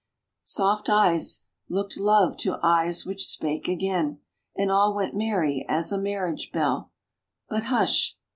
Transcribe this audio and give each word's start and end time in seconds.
1 0.47 0.77
33 0.77 0.89
Soft 0.89 0.89
eyes 0.89 1.43
looked 1.69 1.95
love 1.95 2.35
to 2.35 2.57
eyes 2.63 3.05
which 3.05 3.23
spake 3.27 3.67
again, 3.67 4.19
And 4.55 4.71
all 4.71 4.95
went 4.95 5.15
merry 5.15 5.63
as 5.69 5.91
a 5.91 6.01
marriage 6.01 6.49
bell; 6.51 6.91
But 7.49 7.65
hush! 7.65 8.17